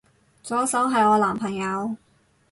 [0.41, 1.95] 左手係我男朋友